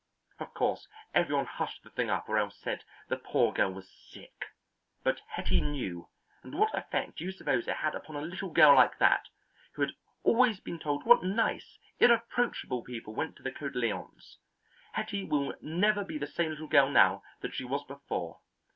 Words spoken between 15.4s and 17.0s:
never be the same little girl